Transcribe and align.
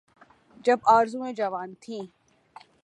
جب 0.65 0.79
آرزوئیں 0.95 1.33
جوان 1.33 1.73
تھیں۔ 1.81 2.05